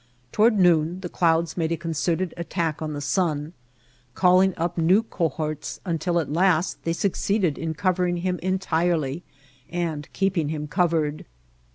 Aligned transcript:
Toward 0.31 0.57
noon 0.57 1.01
the 1.01 1.09
clouds 1.09 1.55
made 1.55 1.71
a 1.71 1.77
concerted 1.77 2.33
attack 2.35 2.81
on 2.81 2.93
the 2.93 3.01
sun, 3.01 3.53
calling 4.15 4.55
up 4.57 4.75
new 4.75 5.03
cohorts 5.03 5.79
until 5.85 6.19
at 6.19 6.33
last 6.33 6.83
they 6.85 6.93
succeeded 6.93 7.55
in 7.55 7.75
covering 7.75 8.17
him 8.17 8.39
entirely 8.41 9.21
and 9.69 10.11
keeping 10.11 10.49
him 10.49 10.67
covered. 10.67 11.27